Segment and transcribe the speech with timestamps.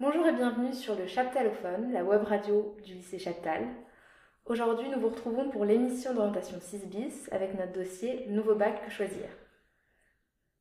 [0.00, 3.66] Bonjour et bienvenue sur le Chaptalophone, la web radio du lycée Chaptal.
[4.46, 8.92] Aujourd'hui, nous vous retrouvons pour l'émission d'orientation 6 bis avec notre dossier Nouveau bac que
[8.92, 9.26] choisir.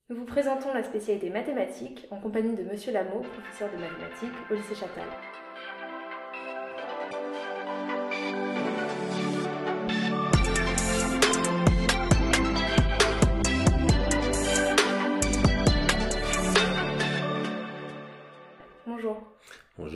[0.09, 4.55] Nous vous présentons la spécialité mathématiques en compagnie de Monsieur Lameau, professeur de mathématiques au
[4.55, 5.05] lycée Chaptal.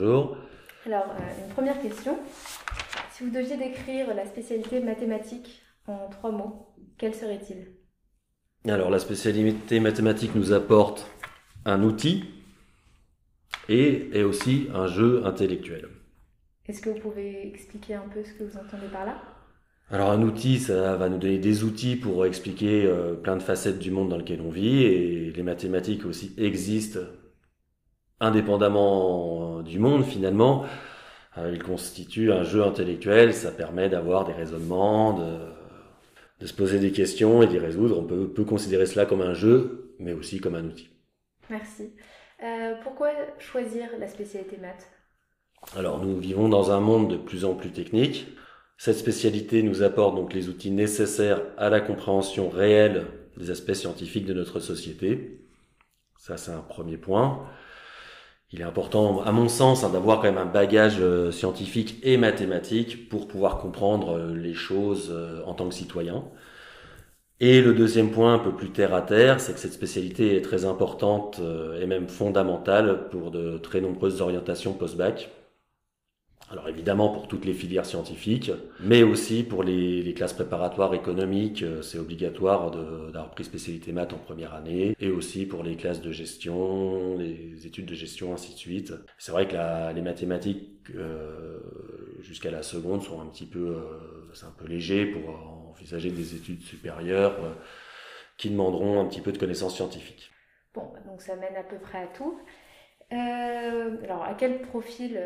[0.02, 0.36] Bonjour.
[0.84, 2.18] Alors, euh, une première question.
[3.12, 7.68] Si vous deviez décrire la spécialité mathématique en trois mots, quel serait-il?
[8.68, 11.08] Alors la spécialité mathématique nous apporte
[11.64, 12.24] un outil
[13.68, 15.86] et, et aussi un jeu intellectuel.
[16.66, 19.22] Est-ce que vous pouvez expliquer un peu ce que vous entendez par là?
[19.88, 23.78] Alors un outil, ça va nous donner des outils pour expliquer euh, plein de facettes
[23.78, 26.98] du monde dans lequel on vit et les mathématiques aussi existent
[28.22, 30.64] indépendamment du monde finalement.
[31.36, 35.38] Euh, il constitue un jeu intellectuel, ça permet d'avoir des raisonnements, de,
[36.40, 37.98] de se poser des questions et d'y résoudre.
[37.98, 40.88] On peut, peut considérer cela comme un jeu, mais aussi comme un outil.
[41.50, 41.94] Merci.
[42.42, 44.90] Euh, pourquoi choisir la spécialité maths?
[45.76, 48.26] Alors nous vivons dans un monde de plus en plus technique.
[48.76, 54.26] Cette spécialité nous apporte donc les outils nécessaires à la compréhension réelle des aspects scientifiques
[54.26, 55.46] de notre société.
[56.18, 57.46] Ça c'est un premier point.
[58.52, 62.18] Il est important, à mon sens, hein, d'avoir quand même un bagage euh, scientifique et
[62.18, 66.24] mathématique pour pouvoir comprendre euh, les choses euh, en tant que citoyen.
[67.40, 70.42] Et le deuxième point, un peu plus terre à terre, c'est que cette spécialité est
[70.42, 71.40] très importante
[71.80, 75.28] et même fondamentale pour de très nombreuses orientations post-bac.
[76.52, 81.80] Alors évidemment pour toutes les filières scientifiques, mais aussi pour les, classes préparatoires économiques, euh,
[81.82, 86.12] c'est obligatoire d'avoir pris spécialité maths en première année, et aussi pour les classes de
[86.12, 88.92] gestion, les études de gestion, ainsi de suite.
[89.16, 91.60] C'est vrai que les mathématiques euh,
[92.20, 95.30] jusqu'à la seconde sont un petit peu, euh, c'est un peu léger pour
[95.70, 97.52] envisager des études supérieures euh,
[98.36, 100.30] qui demanderont un petit peu de connaissances scientifiques.
[100.74, 102.38] Bon, bah, donc ça mène à peu près à tout.
[103.10, 105.20] Alors, à quel profil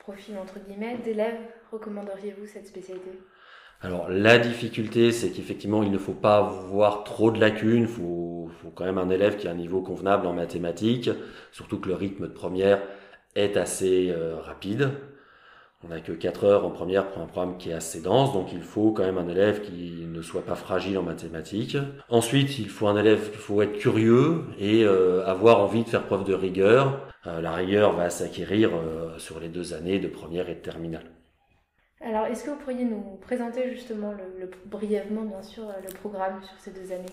[0.00, 1.38] profil entre guillemets d'élèves
[1.70, 3.10] recommanderiez-vous cette spécialité?
[3.82, 7.82] Alors la difficulté, c'est qu'effectivement, il ne faut pas avoir trop de lacunes.
[7.82, 11.08] Il faut, faut, quand même un élève qui a un niveau convenable en mathématiques,
[11.50, 12.82] surtout que le rythme de première
[13.36, 14.90] est assez euh, rapide.
[15.82, 18.52] On n'a que 4 heures en première pour un programme qui est assez dense, donc
[18.52, 21.78] il faut quand même un élève qui ne soit pas fragile en mathématiques.
[22.10, 26.02] Ensuite, il faut un élève, il faut être curieux et euh, avoir envie de faire
[26.02, 27.09] preuve de rigueur.
[27.26, 31.10] Euh, la rigueur va s'acquérir euh, sur les deux années de première et de terminale.
[32.00, 36.42] Alors, est-ce que vous pourriez nous présenter justement le, le, brièvement, bien sûr, le programme
[36.42, 37.04] sur ces deux années?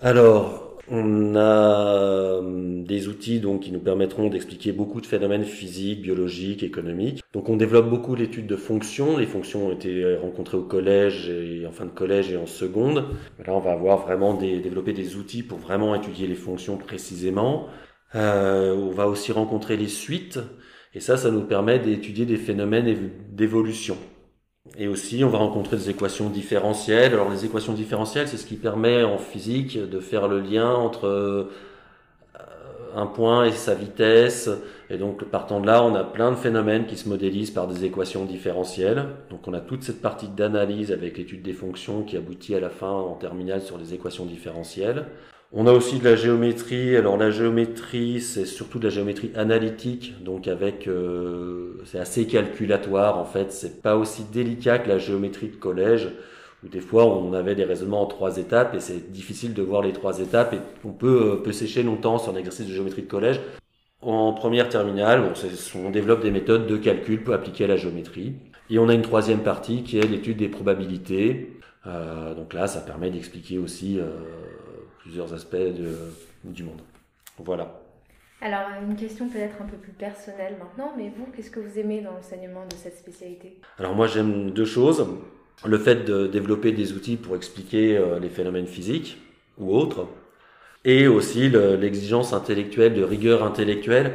[0.00, 2.40] Alors, on a
[2.88, 7.22] des outils donc qui nous permettront d'expliquer beaucoup de phénomènes physiques, biologiques, économiques.
[7.32, 9.16] Donc on développe beaucoup l'étude de fonctions.
[9.16, 13.06] Les fonctions ont été rencontrées au collège et en fin de collège et en seconde.
[13.44, 17.68] Là, on va avoir vraiment des, développer des outils pour vraiment étudier les fonctions précisément.
[18.14, 20.38] Euh, on va aussi rencontrer les suites.
[20.94, 23.96] Et ça, ça nous permet d'étudier des phénomènes d'évolution.
[24.76, 27.12] Et aussi, on va rencontrer des équations différentielles.
[27.14, 31.06] Alors, les équations différentielles, c'est ce qui permet en physique de faire le lien entre
[31.06, 31.50] euh,
[32.94, 34.50] un point et sa vitesse.
[34.90, 37.84] Et donc, partant de là, on a plein de phénomènes qui se modélisent par des
[37.84, 39.06] équations différentielles.
[39.30, 42.70] Donc, on a toute cette partie d'analyse avec l'étude des fonctions qui aboutit à la
[42.70, 45.06] fin en terminale sur les équations différentielles.
[45.50, 46.94] On a aussi de la géométrie.
[46.96, 53.18] Alors la géométrie, c'est surtout de la géométrie analytique, donc avec euh, c'est assez calculatoire
[53.18, 53.50] en fait.
[53.50, 56.10] C'est pas aussi délicat que la géométrie de collège
[56.62, 59.80] où des fois on avait des raisonnements en trois étapes et c'est difficile de voir
[59.80, 63.08] les trois étapes et on peut euh, sécher longtemps sur un exercice de géométrie de
[63.08, 63.40] collège.
[64.02, 65.32] En première terminale, bon,
[65.82, 68.34] on développe des méthodes de calcul pour appliquer la géométrie.
[68.70, 71.58] Et on a une troisième partie qui est l'étude des probabilités.
[71.86, 73.98] Euh, donc là, ça permet d'expliquer aussi
[75.08, 75.96] plusieurs aspects de,
[76.44, 76.82] du monde.
[77.38, 77.80] Voilà.
[78.42, 82.02] Alors, une question peut-être un peu plus personnelle maintenant, mais vous, qu'est-ce que vous aimez
[82.02, 83.58] dans l'enseignement de cette spécialité?
[83.78, 85.08] Alors moi, j'aime deux choses.
[85.64, 89.16] Le fait de développer des outils pour expliquer euh, les phénomènes physiques
[89.56, 90.06] ou autres,
[90.84, 94.12] et aussi l'exigence intellectuelle, de rigueur intellectuelle,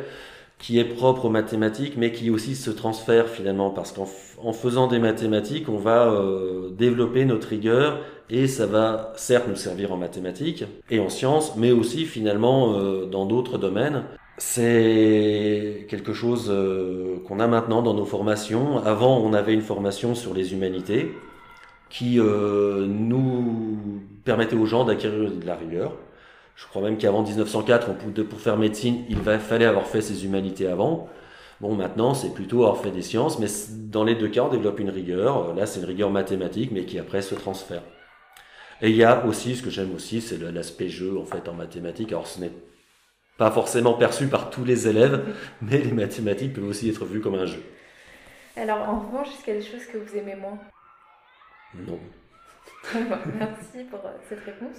[0.63, 4.97] qui est propre aux mathématiques, mais qui aussi se transfère finalement, parce qu'en faisant des
[4.97, 7.99] mathématiques, on va euh, développer notre rigueur
[8.29, 13.05] et ça va certes nous servir en mathématiques et en sciences, mais aussi finalement euh,
[13.05, 14.03] dans d'autres domaines.
[14.37, 18.77] C'est quelque chose euh, qu'on a maintenant dans nos formations.
[18.85, 21.11] Avant, on avait une formation sur les humanités
[21.89, 23.77] qui euh, nous
[24.23, 25.91] permettait aux gens d'acquérir de la rigueur.
[26.55, 30.67] Je crois même qu'avant 1904, on, pour faire médecine, il fallait avoir fait ses humanités
[30.67, 31.09] avant.
[31.61, 34.79] Bon, maintenant, c'est plutôt avoir fait des sciences, mais dans les deux cas, on développe
[34.79, 35.53] une rigueur.
[35.55, 37.81] Là, c'est une rigueur mathématique, mais qui après se transfère.
[38.81, 41.53] Et il y a aussi, ce que j'aime aussi, c'est l'aspect jeu, en fait, en
[41.53, 42.11] mathématiques.
[42.11, 42.51] Alors, ce n'est
[43.37, 45.23] pas forcément perçu par tous les élèves,
[45.61, 47.63] mais les mathématiques peuvent aussi être vues comme un jeu.
[48.55, 50.59] Alors, en revanche, est-ce qu'il y a des choses que vous aimez moins?
[51.73, 51.99] Non.
[53.39, 54.77] Merci pour euh, cette réponse.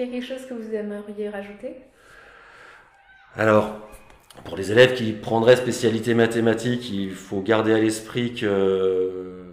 [0.00, 1.76] Quelque chose que vous aimeriez rajouter?
[3.36, 3.70] Alors,
[4.46, 9.44] pour les élèves qui prendraient spécialité mathématiques, il faut garder à l'esprit que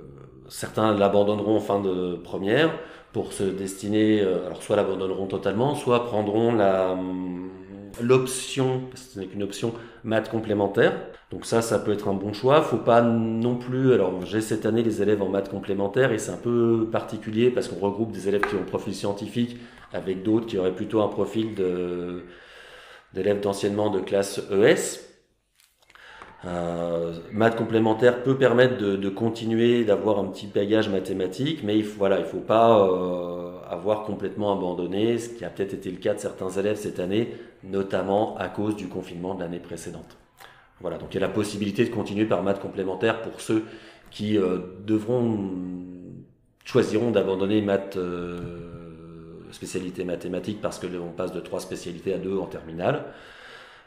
[0.47, 2.71] certains l'abandonneront en fin de première
[3.11, 6.97] pour se destiner, euh, alors soit l'abandonneront totalement, soit prendront la
[8.01, 9.73] l'option, parce que ce n'est qu'une option,
[10.05, 10.93] maths complémentaire.
[11.29, 12.61] Donc ça, ça peut être un bon choix.
[12.61, 13.91] Faut pas non plus.
[13.91, 17.67] Alors j'ai cette année les élèves en maths complémentaire et c'est un peu particulier parce
[17.67, 19.57] qu'on regroupe des élèves qui ont profil scientifique
[19.93, 21.55] avec d'autres qui auraient plutôt un profil
[23.13, 25.03] d'élèves d'anciennement de classe ES.
[26.45, 31.83] Euh, maths complémentaire peut permettre de, de continuer d'avoir un petit bagage mathématique, mais il
[31.83, 35.97] faut, voilà, il faut pas euh, avoir complètement abandonné, ce qui a peut-être été le
[35.97, 37.33] cas de certains élèves cette année,
[37.63, 40.17] notamment à cause du confinement de l'année précédente.
[40.79, 43.63] Voilà, donc il y a la possibilité de continuer par maths complémentaire pour ceux
[44.11, 45.39] qui euh, devront
[46.63, 48.86] choisiront d'abandonner maths euh,
[49.51, 53.05] spécialité mathématiques parce que on passe de trois spécialités à deux en terminale.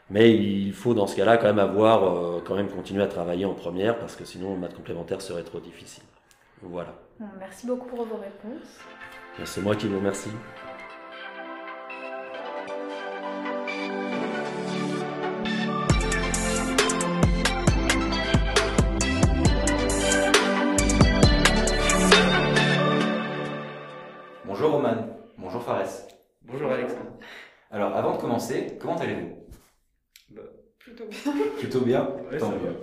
[0.09, 3.45] Mais il faut dans ce cas-là quand même avoir euh, quand même continuer à travailler
[3.45, 6.03] en première parce que sinon le maths complémentaire serait trop difficile.
[6.61, 6.93] Voilà.
[7.39, 8.79] merci beaucoup pour vos réponses.
[9.45, 10.29] C'est moi qui vous remercie.
[24.45, 25.10] Bonjour Roman,
[25.61, 26.07] bonjour Fares.
[26.41, 27.17] Bonjour Alexandre.
[27.69, 29.45] Alors avant de commencer, comment allez-vous?
[30.31, 30.41] Bah,
[30.79, 31.33] Plutôt bien.
[31.59, 32.09] Plutôt bien?
[32.31, 32.75] Ouais, Tant mieux.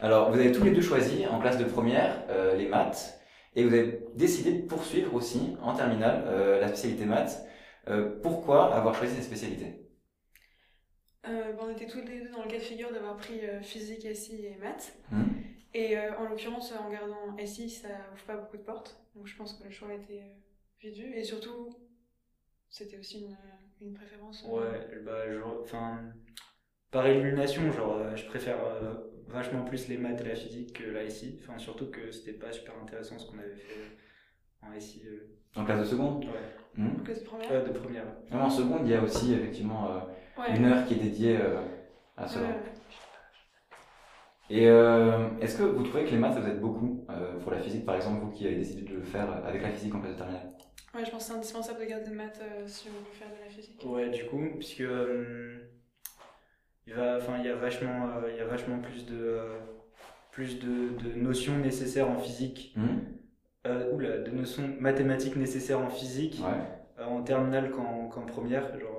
[0.00, 3.20] Alors vous avez tous les deux choisi en classe de première euh, les maths
[3.56, 7.44] et vous avez décidé de poursuivre aussi en terminale euh, la spécialité maths.
[7.88, 9.88] Euh, pourquoi avoir choisi cette spécialité?
[11.26, 13.60] Euh, bah, On était tous les deux dans le cas de figure d'avoir pris euh,
[13.62, 14.94] physique, SI et maths.
[15.10, 15.24] Hmm.
[15.74, 19.00] Et euh, en l'occurrence, en gardant SI, ça ouvre pas beaucoup de portes.
[19.16, 20.22] Donc je pense que le choix a été
[20.80, 21.14] vite vu.
[21.14, 21.70] Et surtout,
[22.72, 23.36] c'était aussi une,
[23.86, 24.44] une préférence.
[24.48, 26.00] Ouais, bah, genre, enfin,
[26.90, 28.56] par élimination, genre, je préfère
[29.28, 31.38] vachement plus les maths et la physique que la SI.
[31.42, 33.96] Enfin, surtout que c'était pas super intéressant ce qu'on avait fait
[34.62, 35.02] en SI.
[35.06, 35.38] Euh...
[35.54, 36.24] En classe de seconde?
[36.24, 36.30] Ouais.
[36.74, 37.00] Mmh.
[37.00, 37.52] En classe de première?
[37.52, 38.04] Euh, De première.
[38.30, 40.00] Non, en seconde, il y a aussi effectivement euh,
[40.40, 40.56] ouais.
[40.56, 41.60] une heure qui est dédiée euh,
[42.16, 42.48] à cela.
[44.52, 47.52] Et euh, est-ce que vous trouvez que les maths, ça vous aide beaucoup euh, pour
[47.52, 50.00] la physique, par exemple, vous qui avez décidé de le faire avec la physique en
[50.00, 50.50] classe de terminale
[50.94, 53.28] Ouais, je pense que c'est indispensable de garder des maths euh, si on veut faire
[53.28, 53.82] de la physique.
[53.86, 55.56] Ouais, du coup, puisque euh,
[56.86, 59.58] il va, il y a vachement, euh, il y a vachement plus de, euh,
[60.32, 62.86] plus de, de, notions nécessaires en physique, mmh.
[63.68, 67.02] euh, oula, de notions mathématiques nécessaires en physique, ouais.
[67.02, 68.91] en terminale qu'en première, genre.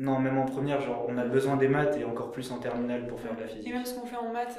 [0.00, 3.06] Non, même en première, genre, on a besoin des maths et encore plus en terminale
[3.06, 3.68] pour faire de la physique.
[3.68, 4.58] Et même ce qu'on fait en maths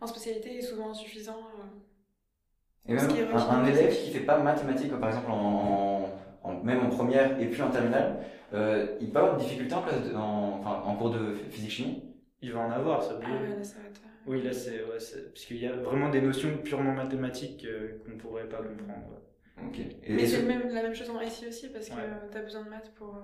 [0.00, 1.38] en spécialité est souvent insuffisant.
[1.58, 6.08] euh, Et même un, un, élève qui fait pas mathématiques, par exemple, en,
[6.42, 8.18] en, même en première et puis en terminale,
[8.52, 12.02] euh, il peut avoir des difficultés en, classe de, en, enfin, en cours de physique-chimie
[12.42, 14.00] Il va en avoir, ça Ah ouais, là, ça va être...
[14.26, 14.82] Oui, là, c'est.
[14.82, 19.20] Ouais, parce qu'il y a vraiment des notions purement mathématiques euh, qu'on pourrait pas comprendre.
[19.66, 19.78] Ok.
[20.04, 22.00] Et Mais c'est même, la même chose en SI aussi, parce que ouais.
[22.30, 23.16] tu as besoin de maths pour,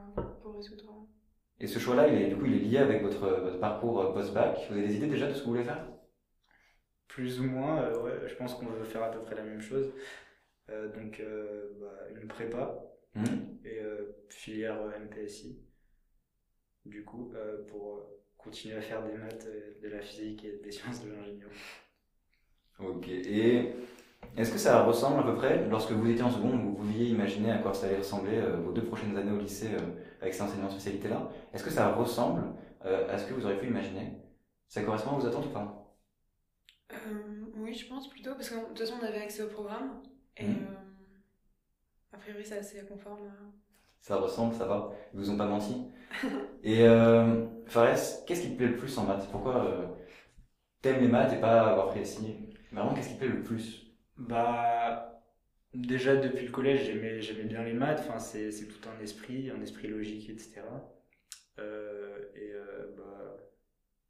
[0.43, 1.07] pour résoudre.
[1.59, 4.59] Et ce choix-là, il est, du coup, il est lié avec votre, votre parcours post-bac.
[4.69, 5.89] Vous avez des idées déjà de ce que vous voulez faire?
[7.09, 8.29] Plus ou moins, euh, ouais.
[8.29, 9.93] Je pense qu'on veut faire à peu près la même chose.
[10.69, 12.83] Euh, donc, euh, bah, une prépa
[13.15, 13.25] mmh.
[13.65, 15.63] et euh, filière MPSI.
[16.85, 19.49] Du coup, euh, pour continuer à faire des maths,
[19.83, 21.51] de la physique et des sciences de l'ingénieur.
[22.79, 23.09] Ok.
[23.09, 23.73] Et
[24.37, 27.51] est-ce que ça ressemble à peu près, lorsque vous étiez en seconde, vous pouviez imaginer
[27.53, 29.79] à quoi ça allait ressembler euh, vos deux prochaines années au lycée euh,
[30.21, 32.43] avec cet enseignement spécialité-là Est-ce que ça ressemble
[32.85, 34.13] euh, à ce que vous auriez pu imaginer?
[34.69, 35.97] Ça correspond à vos attentes ou pas?
[37.57, 40.03] Oui, je pense plutôt, parce que de toute façon, on avait accès au programme.
[40.37, 40.67] Et Mmh.
[42.13, 43.31] a priori, c'est assez conforme.
[44.01, 44.91] Ça ressemble, ça va.
[45.13, 45.87] Ils vous ont pas menti.
[46.63, 46.85] Et
[47.67, 49.29] Fares, qu'est-ce qui te plaît le plus en maths?
[49.31, 49.97] Pourquoi
[50.83, 52.37] t'aimes les maths et pas avoir pris SI
[52.73, 53.86] Vraiment, qu'est-ce qui te plaît le plus?
[54.19, 55.23] Bah,
[55.75, 58.01] déjà depuis le collège, j'aimais, j'aimais bien les maths.
[58.01, 60.91] Enfin, c'est, c'est tout un esprit, un esprit logique, etc.
[61.59, 63.37] Euh, et euh, bah,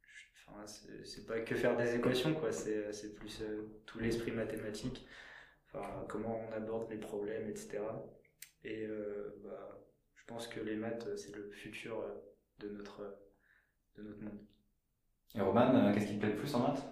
[0.07, 2.51] je, enfin, c'est, c'est pas que faire des équations, quoi.
[2.51, 5.07] C'est, c'est plus euh, tout l'esprit mathématique.
[5.73, 8.05] Enfin, comment on aborde les problèmes, etc.
[8.63, 9.79] Et euh, bah,
[10.15, 12.03] je pense que les maths, c'est le futur
[12.59, 13.01] de notre,
[13.97, 14.39] de notre monde.
[15.35, 16.83] Et Roman, euh, qu'est-ce qui te plaît le plus en maths?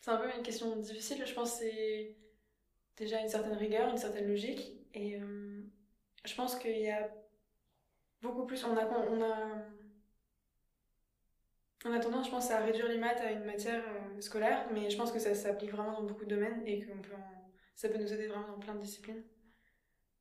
[0.00, 1.58] C'est un peu une question difficile, je pense.
[1.58, 2.16] C'est
[2.96, 4.72] déjà une certaine rigueur, une certaine logique.
[4.94, 5.62] Et euh,
[6.24, 7.10] je pense qu'il y a
[8.22, 8.64] beaucoup plus.
[8.64, 8.86] On a,
[11.84, 14.90] on a, tendance, je pense, à réduire les maths à une matière euh, scolaire, mais
[14.90, 16.90] je pense que ça s'applique vraiment dans beaucoup de domaines et que
[17.74, 19.22] ça peut nous aider vraiment dans plein de disciplines.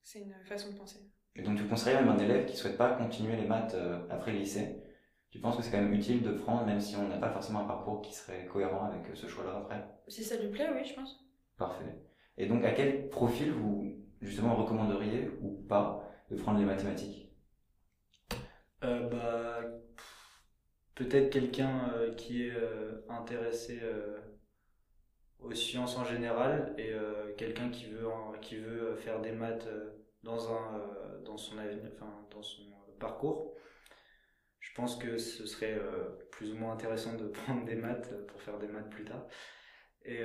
[0.03, 0.99] C'est une façon de penser.
[1.35, 3.99] Et donc tu conseillerais même un élève qui ne souhaite pas continuer les maths euh,
[4.09, 4.75] après le lycée
[5.37, 7.59] Tu penses que c'est quand même utile de prendre, même si on n'a pas forcément
[7.59, 9.87] un parcours qui serait cohérent avec ce choix-là après?
[10.07, 11.29] Si ça lui plaît, oui, je pense.
[11.59, 11.95] Parfait.
[12.39, 17.31] Et donc à quel profil vous justement recommanderiez ou pas de prendre les mathématiques?
[18.83, 19.59] Euh, bah,
[20.95, 24.17] Peut-être quelqu'un euh, qui est euh, intéressé euh,
[25.39, 26.93] aux sciences en général et
[27.37, 28.07] quelqu'un qui veut,
[28.41, 29.69] qui veut faire des maths
[30.23, 30.81] dans, un,
[31.23, 32.63] dans, son, avenir, enfin, dans son
[32.99, 33.53] parcours.
[34.67, 35.79] Je pense que ce serait
[36.31, 39.27] plus ou moins intéressant de prendre des maths pour faire des maths plus tard.
[40.03, 40.21] Et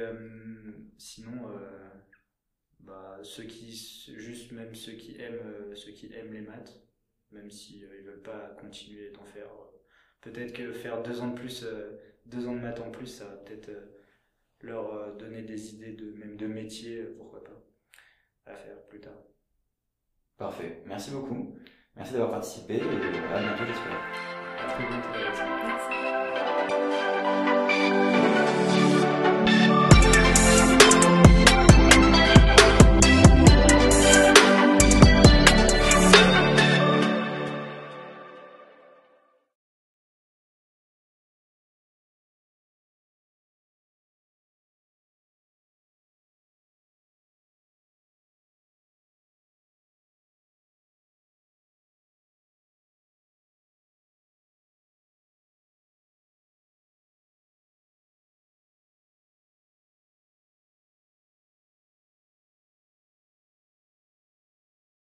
[0.99, 1.49] sinon,
[2.81, 3.73] bah, ceux qui,
[4.17, 6.81] juste même ceux qui aiment, ceux qui aiment les maths,
[7.31, 9.49] même s'ils ne veulent pas continuer d'en faire
[10.23, 13.27] peut-être que faire deux ans de plus, euh, deux ans de maths en plus, ça
[13.27, 14.01] va peut-être euh,
[14.61, 17.63] leur euh, donner des idées de même de métier, pourquoi pas,
[18.47, 19.21] à faire plus tard.
[20.39, 20.83] Parfait.
[20.87, 21.57] Merci beaucoup.
[21.97, 24.01] Merci d'avoir participé et à bientôt j'espère.